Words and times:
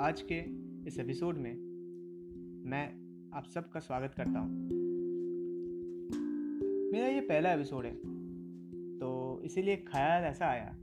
आज 0.00 0.22
के 0.32 0.44
इस 0.88 0.98
एपिसोड 0.98 1.36
में 1.36 1.54
मैं 2.70 2.86
आप 3.34 3.44
सबका 3.44 3.80
स्वागत 3.80 4.14
करता 4.16 4.38
हूँ। 4.38 4.68
मेरा 6.92 7.06
ये 7.06 7.20
पहला 7.20 7.52
एपिसोड 7.52 7.84
है 7.84 7.94
तो 8.98 9.40
इसीलिए 9.44 9.76
ख्याल 9.76 10.22
ऐसा 10.22 10.46
आया 10.46 10.76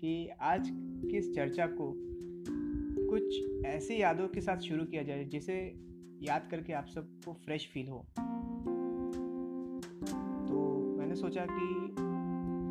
कि 0.00 0.28
आज 0.40 0.70
की 0.72 1.16
इस 1.16 1.34
चर्चा 1.34 1.66
को 1.66 1.94
कुछ 3.10 3.40
ऐसी 3.66 4.02
यादों 4.02 4.28
के 4.28 4.40
साथ 4.40 4.58
शुरू 4.58 4.84
किया 4.84 5.02
जाए 5.02 5.24
जिसे 5.24 5.74
याद 6.22 6.48
करके 6.50 6.72
आप 6.72 6.86
सबको 6.86 7.32
फ्रेश 7.32 7.70
फील 7.74 7.88
हो। 7.88 8.06
तो 10.48 10.78
मैंने 10.98 11.14
सोचा 11.14 11.46
कि 11.50 11.96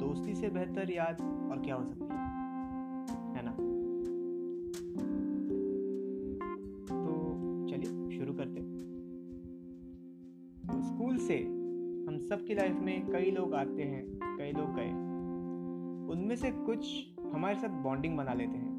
दोस्ती 0.05 0.36
से 0.36 0.50
बेहतर 0.50 0.91
याद 0.91 1.22
और 1.52 1.61
क्या 1.66 1.75
हो 1.75 1.86
सकती 1.86 2.03
है? 2.03 2.30
है 3.36 3.45
ना? 3.45 3.69
हम 12.29 12.38
सब 12.38 12.45
की 12.45 12.53
लाइफ 12.53 12.75
में 12.75 13.09
कई 13.11 13.31
लोग 13.31 13.53
आते 13.53 13.83
हैं, 13.83 14.19
कई 14.23 14.51
लोग 14.51 14.75
गए। 14.75 14.89
उनमें 16.13 16.35
से 16.35 16.52
कुछ 16.52 17.07
हमारे 17.33 17.55
साथ 17.55 17.83
बॉन्डिंग 17.83 18.17
बना 18.17 18.33
लेते 18.33 18.57
हैं। 18.57 18.77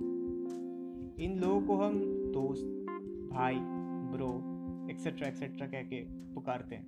इन 1.20 1.38
लोगों 1.38 1.62
को 1.62 1.76
हम 1.76 2.00
दोस्त, 2.32 2.86
भाई 3.30 3.54
ब्रो 4.12 4.28
एक्सेट्रा 4.90 5.28
एक्सेट्रा 5.28 5.66
कह 5.66 5.82
के 5.82 6.04
पुकारते 6.34 6.74
हैं। 6.74 6.86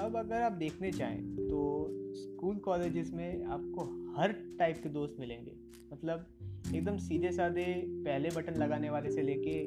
अब 0.00 0.16
अगर 0.16 0.42
आप 0.42 0.52
देखने 0.52 0.92
चाहें 0.92 1.36
तो 1.36 1.88
स्कूल 2.14 2.56
कॉलेजेस 2.56 3.12
में 3.14 3.44
आपको 3.44 4.12
हर 4.16 4.32
टाइप 4.58 4.76
के 4.82 4.88
दोस्त 4.88 5.16
मिलेंगे। 5.20 5.56
मतलब 5.92 6.26
एकदम 6.74 6.96
सीधे 6.96 7.32
साधे 7.32 7.84
पहले 7.86 8.28
बटन 8.28 8.54
लगाने 8.54 8.90
वाले 8.90 9.10
से 9.10 9.22
लेके 9.22 9.58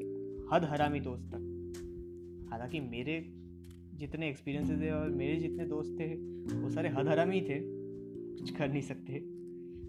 हद 0.56 0.66
हरामी 0.66 1.00
दोस्त 1.00 1.24
तक। 1.24 1.48
हालाँकि 2.52 2.80
मेरे 2.80 3.41
जितने 4.02 4.30
एक्सपीरियंसेस 4.30 4.82
थे 4.82 4.92
और 4.92 5.10
मेरे 5.10 5.36
जितने 5.36 5.66
दोस्त 5.66 5.98
थे, 6.00 6.16
वो 6.56 6.70
सारे 6.70 6.90
हद 6.90 7.08
हरामी 7.08 7.36
ही 7.36 7.42
थे। 7.42 7.60
कुछ 8.40 8.52
कर 8.52 8.70
नहीं 8.70 8.82
सकते। 8.82 9.22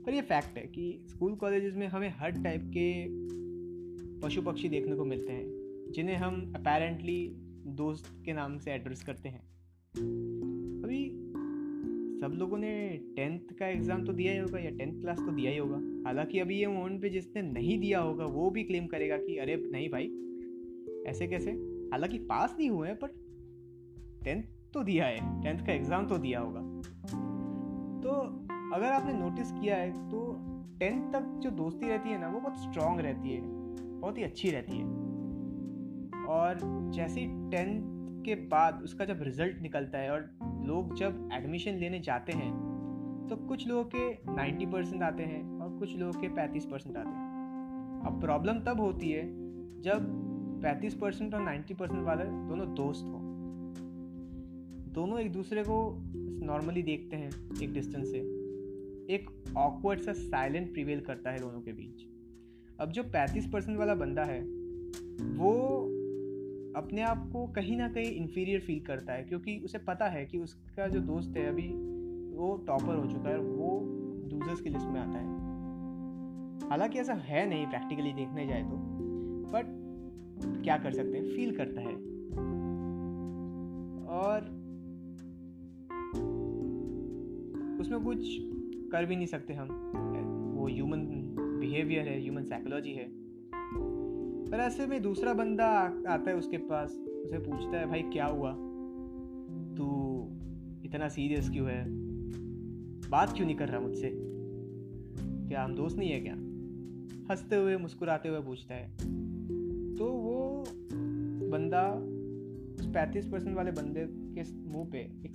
पर 0.07 0.15
ये 0.15 0.21
फैक्ट 0.21 0.59
है 0.59 0.67
कि 0.67 1.05
स्कूल 1.09 1.35
कॉलेजेस 1.35 1.75
में 1.75 1.87
हमें 1.87 2.09
हर 2.09 2.31
टाइप 2.31 2.63
के 2.77 3.07
पशु 4.21 4.43
पक्षी 4.43 4.69
देखने 4.69 4.97
को 4.97 5.05
मिलते 5.05 5.33
हैं, 5.33 5.45
जिन्हें 5.93 6.17
हम 6.17 6.53
अपेरेंटली 6.57 7.33
दोस्त 7.67 8.23
के 8.25 8.33
नाम 8.33 8.59
से 8.59 8.73
एड्रेस 8.73 9.05
करते 9.05 9.29
हैं। 9.29 9.41
अभी 10.83 11.11
सब 12.21 12.33
लोगों 12.35 12.59
ने 12.59 13.01
टेंथ 13.17 13.41
का 13.59 13.67
एग्ज़ाम 13.67 14.05
तो 14.05 14.13
दिया 14.13 14.33
ही 14.33 14.39
होगा 14.39 14.59
या 14.59 14.71
टेंथ 14.71 15.01
क्लास 15.01 15.19
तो 15.19 15.33
दिया 15.33 15.51
ही 15.51 15.59
होगा। 15.59 16.03
हालाँकि 16.07 16.39
अभी 16.39 16.59
ये 16.59 16.67
मोमेंट 16.67 17.03
पे 17.03 17.09
जिसने 17.09 17.43
नहीं 17.43 17.79
दिया 17.79 18.01
होगा, 18.01 18.25
वो 18.25 18.51
भी 18.51 18.65
क्लेम 18.65 18.87
करेगा 18.87 19.17
कि, 19.17 19.37
अरे 19.37 19.57
नहीं 19.57 19.89
भाई, 19.89 20.05
ऐसे 21.11 21.27
कैसे? 21.27 21.51
हालाँकि 21.93 22.19
पास 22.19 22.57
नहीं 22.59 22.71
हुए 22.71 22.89
हैं 22.89 22.99
पर 22.99 23.22
टेंथ 24.25 24.43
तो 24.75 24.83
दिया 24.85 25.07
है। 25.07 25.43
टेंथ 25.43 25.67
का 25.67 25.73
एग्ज़ाम 25.73 26.07
तो 26.07 26.19
दिया 26.19 26.41
होगा। 26.41 26.61
तो 28.03 28.11
अगर 28.75 28.93
आपने 28.93 29.13
नोटिस 29.13 29.53
किया 29.53 29.77
है 29.77 29.91
तो 30.11 30.21
टेंथ 30.81 31.13
तक 31.13 31.25
जो 31.43 31.51
दोस्ती 31.53 31.89
रहती 31.89 32.11
है 32.11 32.21
ना, 32.21 32.29
वो 32.29 32.41
बहुत 32.41 32.59
स्ट्रांग 32.61 33.01
रहती 33.01 33.31
है। 33.31 33.41
बहुत 34.01 34.19
ही 34.19 34.23
अच्छी 34.23 34.51
रहती 34.51 34.79
है। 34.79 34.85
और 36.29 36.59
जैसे 36.95 37.21
ही 37.21 37.27
टेंथ 37.51 38.25
के 38.25 38.35
बाद 38.49 38.81
उसका 38.85 39.05
जब 39.05 39.23
रिज़ल्ट 39.23 39.61
निकलता 39.63 39.99
है, 39.99 40.11
और 40.11 40.31
लोग 40.67 40.95
जब 40.95 41.29
एडमिशन 41.33 41.75
लेने 41.75 42.01
जाते 42.01 42.33
हैं 42.33 42.51
तो 43.31 43.37
कुछ 43.39 43.67
लोगों 43.69 43.85
के 43.95 44.35
90 44.35 44.67
परसेंट 44.67 45.03
आते 45.03 45.23
हैं, 45.23 45.43
और 45.61 45.79
कुछ 45.79 45.97
लोगों 45.97 46.21
के 46.21 46.29
35 46.31 46.65
परसेंट 46.67 46.97
आते 46.97 47.09
हैं। 47.09 48.03
अब 48.07 48.21
प्रॉब्लम 48.21 48.59
तब 48.61 48.81
होती 48.81 49.11
है, 49.11 49.23
जब 49.83 50.07
35 50.63 50.95
परसेंट 50.95 51.35
और 51.35 51.43
90 51.43 51.75
परसेंट 51.75 52.05
वाले 52.05 52.25
दोनों 52.25 52.73
दोस्त 52.75 53.05
हों। 53.05 53.22
दोनों 54.93 55.21
एक 55.21 55.33
दूसरे 55.33 55.63
को 55.63 56.03
नॉर्मली 56.47 56.83
देखते 56.83 57.17
हैं 57.17 57.31
एक 57.63 57.73
डिस्टेंस 57.73 58.11
से। 58.11 58.19
एक 59.15 59.45
ऑकवर्ड 59.57 60.01
सा 60.01 60.13
साइलेंट 60.13 60.73
प्रिवेल 60.73 61.01
करता 61.01 61.31
है 61.31 61.39
दोनों 61.39 61.61
के 61.61 61.73
बीच। 61.73 62.07
अब 62.81 62.91
जो 62.91 63.03
35 63.03 63.51
परसेंट 63.53 63.79
वाला 63.79 63.95
बंदा 63.95 64.25
है, 64.25 64.41
वो 65.37 65.85
अपने 66.77 67.03
आप 67.03 67.31
को 67.33 67.47
कहीं 67.47 67.77
ना 67.77 67.89
कहीं 67.89 68.13
इन्फीरियर 68.13 68.61
फील 68.61 68.81
करता 68.81 69.13
है, 69.13 69.23
क्योंकि 69.23 69.59
उसे 69.65 69.79
पता 69.79 70.05
है 70.05 70.27
कि 70.27 70.39
उसका 70.39 70.89
जो 70.89 71.01
दोस्त 71.01 71.37
है 71.37 71.47
अभी, 71.47 71.69
वो 72.37 72.65
टॉपर 72.67 72.95
हो 72.97 73.13
चुका 73.13 73.29
है 73.29 73.39
वो 73.39 73.81
लूजर्स 74.33 74.61
की 74.61 74.71
लिस्ट 74.71 74.87
में 74.87 75.01
आता 75.01 75.19
है। 75.19 75.53
हालाँकि 76.71 76.99
ऐसा 76.99 77.15
है 77.15 77.49
नहीं 77.49 77.67
प्रैक्टिकली 77.67 78.13
देखने 78.13 78.47
जाए 78.47 78.63
तो 78.63 78.77
बट 79.53 79.83
क्या 80.65 80.77
कर 80.77 80.93
सकते 80.93 81.19
हैं? 81.19 81.25
फील 81.25 81.57
करता 81.57 81.81
है। 81.81 81.95
और 84.07 84.62
उसमें 87.83 88.05
कुछ 88.05 88.39
कर 88.93 89.07
भी 89.07 89.17
नहीं 89.17 89.27
सकते 89.27 89.55
हम। 89.55 89.69
वो 90.59 90.69
ह्यूमन 90.69 91.07
बिहेवियर 91.61 92.09
है 92.09 92.21
ह्यूमन 92.21 92.45
साइकोलॉजी 92.45 92.91
है। 92.91 93.09
पर 94.51 94.57
ऐसे 94.57 94.87
में 94.87 95.03
दूसरा 95.03 95.35
बंदा 95.35 95.67
आता 96.09 96.31
है 96.31 96.37
उसके 96.37 96.57
पास, 96.57 96.91
उसे 96.97 97.39
पूछता 97.39 97.79
है, 97.79 97.87
भाई, 97.87 98.03
क्या 98.03 98.27
हुआ? 98.27 98.53
तू 99.77 99.87
इतना 100.85 101.09
सीरियस 101.09 101.51
क्यों 101.51 101.69
है? 101.71 101.85
बात 103.11 103.33
क्यों 103.37 103.47
नहीं 103.47 103.57
कर 103.57 103.69
रहा 103.69 103.81
मुझसे? 103.81 104.13
क्या 105.49 105.65
हम 105.65 105.75
दोस्त 105.75 105.99
नहीं 105.99 106.11
है 106.11 106.21
क्या? 106.21 106.35
हँसते 107.31 107.57
हुए, 107.57 107.77
मुस्कुराते 107.77 108.29
हुए 108.29 108.41
पूछता 108.41 108.75
है। 108.75 108.97
तो 109.95 110.05
वो 110.05 110.65
बंदा 111.51 111.93
उस 112.81 112.87
पैंतीस 112.87 113.27
परसेंट 113.27 113.57
वाले 113.57 113.71
बंदे 113.71 114.07
के 114.11 114.71
मुँह 114.71 114.89
पे 114.91 114.99
एक 114.99 115.33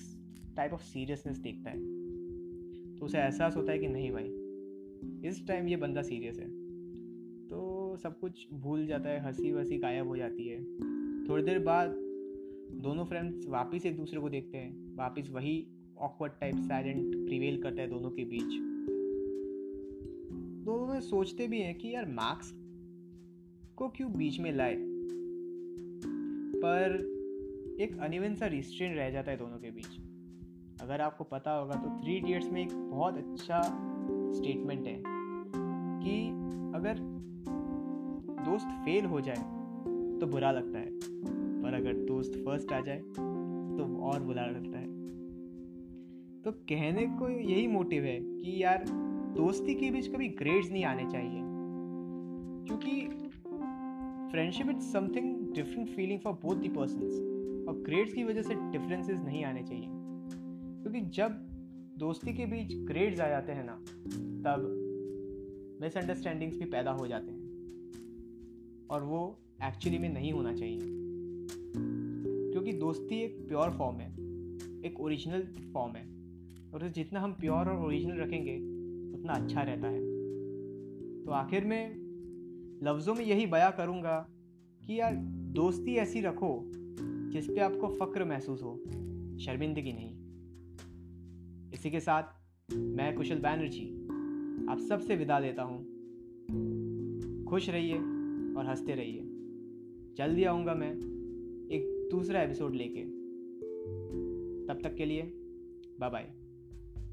टाइप 0.55 0.73
ऑफ़ 0.73 0.81
सीरियसनेस 0.81 1.37
देखता 1.37 1.69
है। 1.69 2.06
तो 2.99 3.05
उसे 3.05 3.17
एहसास 3.17 3.55
होता 3.55 3.71
है 3.71 3.79
कि 3.79 3.87
नहीं 3.87 4.11
भाई, 4.11 4.47
इस 5.29 5.47
टाइम 5.47 5.67
ये 5.67 5.75
बंदा 5.75 6.01
सीरियस 6.01 6.39
है। 6.39 6.67
तो 7.47 7.95
सब 7.97 8.19
कुछ 8.19 8.47
भूल 8.53 8.85
जाता 8.85 9.09
है, 9.09 9.19
हँसी 9.19 9.51
वसी 9.51 9.77
गायब 9.77 10.07
हो 10.07 10.17
जाती 10.17 10.47
है। 10.47 10.63
थोड़ी 11.29 11.43
देर 11.43 11.59
बाद 11.59 11.89
दोनों 12.71 13.05
फ्रेंड्स 13.05 13.47
वापस 13.47 13.85
एक 13.85 13.97
दूसरे 13.97 14.19
को 14.19 14.29
देखते 14.29 14.57
हैं, 14.57 14.95
वापस 14.95 15.29
वही 15.31 15.67
ऑकवर्ड 15.97 16.31
टाइप 16.41 16.55
साइलेंट 16.55 17.25
प्रिवेल 17.25 17.61
करता 17.61 17.81
है 17.81 17.87
दोनों 17.87 18.11
के 18.11 18.25
बीच। 18.25 18.77
दोनों 20.65 20.87
में 20.87 20.99
सोचते 20.99 21.47
भी 21.47 21.59
हैं 21.59 21.75
कि 21.75 21.95
यार 21.95 22.05
मार्क्स 22.05 22.53
को 23.75 23.89
क्यों 23.89 24.13
बीच 24.13 24.39
में 24.39 24.51
लाए? 24.51 24.77
पर 26.57 27.17
एक 27.81 27.97
अनिवन 27.99 28.35
सा 28.35 28.47
रिस्ट्रेन 28.47 28.93
रह 28.93 29.09
जाता 29.09 29.31
है 29.31 29.37
दोनों 29.37 29.57
के 29.57 29.71
बीच। 29.71 30.06
अगर 30.81 31.01
आपको 31.01 31.23
पता 31.23 31.51
होगा 31.51 31.75
तो 31.75 32.03
थ्री 32.03 32.13
इडियट्स 32.13 32.51
में 32.51 32.61
एक 32.61 32.73
बहुत 32.73 33.17
अच्छा 33.17 33.61
स्टेटमेंट 34.33 34.87
है 34.87 35.03
कि 36.03 36.29
अगर 36.77 36.97
दोस्त 38.45 38.67
फेल 38.67 39.05
हो 39.05 39.21
जाए 39.21 39.57
तो 40.19 40.27
बुरा 40.27 40.51
लगता 40.51 40.79
है। 40.79 40.89
पर 41.61 41.73
अगर 41.73 41.93
दोस्त 41.93 42.33
फ़र्स्ट 42.45 42.73
आ 42.73 42.79
जाए 42.79 42.99
तो 42.99 44.01
और 44.01 44.23
बुरा 44.23 44.45
लगता 44.45 44.79
है। 44.79 44.97
तो 46.41 46.51
कहने 46.51 47.05
को 47.05 47.29
यही 47.29 47.67
मोटिव 47.67 48.03
है 48.03 48.19
कि 48.19 48.63
यार, 48.63 48.85
दोस्ती 49.37 49.75
के 49.75 49.91
बीच 49.91 50.07
कभी 50.07 50.27
ग्रेड्स 50.27 50.71
नहीं 50.71 50.85
आने 50.85 51.05
चाहिए। 51.05 51.41
क्योंकि 52.67 53.01
friendship 54.31 54.69
is 54.69 54.79
something 54.79 55.53
different 55.53 55.89
feeling 55.89 56.19
for 56.19 56.33
both 56.33 56.55
the 56.55 56.69
person 56.69 57.01
और 57.69 57.75
ग्रेड्स 57.75 58.13
की 58.13 58.23
वजह 58.23 58.41
से 58.41 58.55
डिफरेंसेस 58.55 59.19
नहीं 59.19 59.43
आने 59.45 59.63
चाहिए। 59.63 59.87
क्योंकि 60.87 61.09
जब 61.09 61.29
दोस्ती 61.97 62.33
के 62.33 62.45
बीच 62.45 62.75
ग्रेड्स 62.75 63.19
आ 63.19 63.27
जाते 63.27 63.51
हैं 63.51 63.65
ना, 63.65 63.75
तब 64.17 64.61
मिसअंडरस्टैंडिंग्स 65.81 66.57
भी 66.57 66.65
पैदा 66.65 66.91
हो 66.91 67.07
जाते 67.07 67.31
हैं। 67.31 67.47
और 68.89 69.03
वो 69.03 69.39
एक्चुअली 69.63 69.97
में 69.97 70.13
नहीं 70.13 70.31
होना 70.31 70.53
चाहिए। 70.53 70.79
क्योंकि 72.51 72.73
दोस्ती 72.73 73.15
एक 73.15 73.47
प्योर 73.47 73.69
फॉर्म 73.69 73.97
है, 73.97 74.11
एक 74.83 74.99
ओरिजिनल 74.99 75.41
फॉर्म 75.73 75.95
है। 75.95 76.09
और 76.71 76.83
उसे 76.83 76.89
जितना 76.89 77.19
हम 77.19 77.33
प्योर 77.33 77.69
और 77.69 77.85
ओरिजिनल 77.85 78.17
रखेंगे, 78.17 78.55
उतना 79.17 79.33
अच्छा 79.33 79.61
रहता 79.61 79.87
है। 79.87 79.99
तो 81.23 81.31
आखिर 81.31 81.65
में 81.65 81.95
लफ्ज़ों 82.83 83.15
में 83.15 83.25
यही 83.25 83.45
बया 83.45 83.71
करूँगा 83.71 84.29
कि 84.87 84.99
यार 84.99 85.15
दोस्ती 85.31 85.95
ऐसी 85.95 86.21
रखो, 86.21 86.71
जिस 87.31 87.47
पे 87.47 87.59
आपको 87.59 87.87
फ़क्र 87.87 88.25
महसूस 88.25 88.63
हो, 88.63 88.77
शर्मिंदगी 89.39 89.93
नहीं। 89.93 90.16
इसी 91.77 91.91
के 91.91 91.99
साथ 91.99 92.23
मैं 92.75 93.15
कुशल 93.15 93.35
बैनर्जी 93.35 94.07
आप 94.69 94.77
सबसे 94.79 95.15
विदा 95.15 95.39
लेता 95.39 95.63
हूँ। 95.63 95.83
खुश 97.45 97.69
रहिए 97.69 97.97
और 98.53 98.65
हँसते 98.67 98.95
रहिए। 98.95 99.21
जल्दी 100.17 100.43
आऊँगा 100.43 100.73
मैं 100.73 100.91
एक 101.71 102.09
दूसरा 102.11 102.41
एपिसोड 102.41 102.75
लेके। 102.75 103.03
तब 104.67 104.79
तक 104.83 104.95
के 104.95 105.05
लिए 105.05 105.21
बाय 105.99 106.09
बाय 106.09 106.31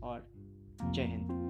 और 0.03 0.31
जय 0.93 1.03
हिंद। 1.03 1.45